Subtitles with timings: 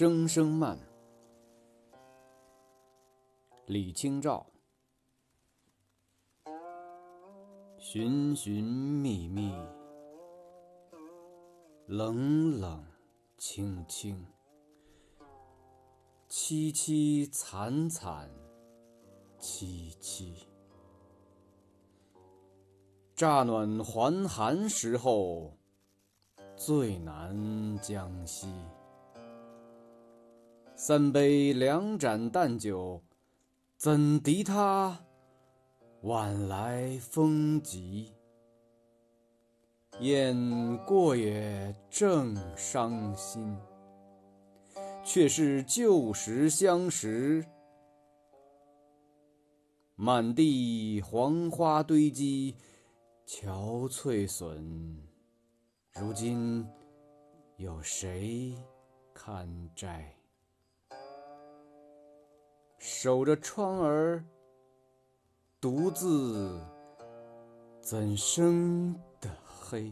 [0.00, 0.78] 声声慢，
[3.66, 4.46] 李清照。
[7.76, 9.52] 寻寻觅觅，
[11.86, 12.82] 冷冷
[13.36, 14.26] 清清，
[16.30, 18.30] 凄凄惨惨
[19.38, 20.48] 戚戚。
[23.14, 25.58] 乍暖还寒时候，
[26.56, 28.48] 最难将息。
[30.82, 33.02] 三杯两盏淡酒，
[33.76, 34.98] 怎敌他
[36.04, 38.14] 晚来风急？
[40.00, 43.54] 雁过也正伤心，
[45.04, 47.44] 却是旧时相识。
[49.96, 52.56] 满地黄花堆积，
[53.26, 54.96] 憔悴损，
[55.92, 56.66] 如今
[57.58, 58.54] 有谁
[59.12, 60.16] 堪摘？
[63.02, 64.22] 守着窗儿，
[65.58, 66.60] 独自
[67.80, 69.90] 怎生得黑？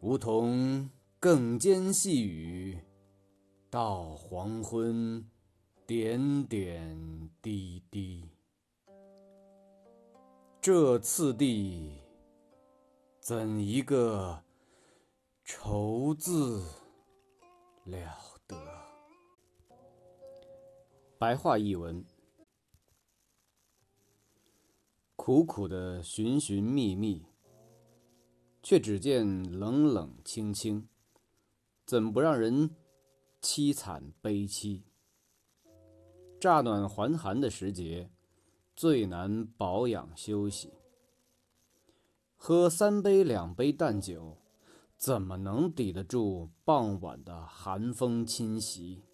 [0.00, 2.80] 梧桐更兼细雨，
[3.70, 5.24] 到黄昏
[5.86, 8.28] 点点滴滴。
[10.60, 11.92] 这次第，
[13.20, 14.42] 怎一个
[15.44, 16.60] 愁字
[17.84, 17.96] 了
[18.48, 18.56] 得！
[21.18, 22.04] 白话译文：
[25.16, 27.24] 苦苦的寻寻觅觅，
[28.62, 29.26] 却只见
[29.58, 30.86] 冷冷清清，
[31.86, 32.76] 怎不让人
[33.40, 34.84] 凄惨悲戚？
[36.38, 38.10] 乍暖还寒的时节，
[38.74, 40.74] 最难保养休息。
[42.34, 44.36] 喝三杯两杯淡酒，
[44.98, 49.05] 怎么能抵得住傍晚的寒风侵袭？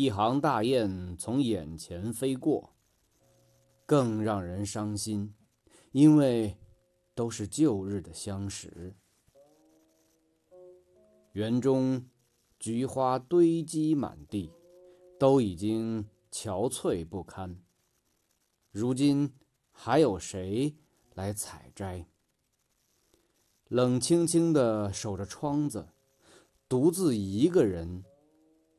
[0.00, 2.72] 一行大雁从眼前飞过，
[3.84, 5.34] 更让人伤心，
[5.90, 6.56] 因为
[7.16, 8.94] 都是旧日的相识。
[11.32, 12.08] 园中
[12.60, 14.52] 菊花堆积满地，
[15.18, 17.60] 都已经憔悴不堪。
[18.70, 19.34] 如今
[19.72, 20.76] 还有谁
[21.14, 22.06] 来采摘？
[23.66, 25.88] 冷清清的守着窗子，
[26.68, 28.04] 独自一个人。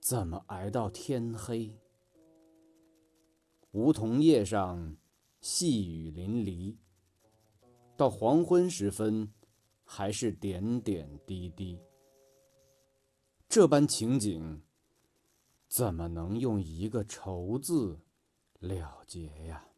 [0.10, 1.78] 怎么挨到天黑？
[3.74, 4.98] 梧桐叶上
[5.40, 6.76] 细雨淋漓，
[7.96, 9.32] 到黄昏时分，
[9.84, 11.80] 还是点点滴滴。
[13.48, 14.64] 这般情景，
[15.68, 18.00] 怎么能用一个愁字
[18.58, 19.69] 了结呀？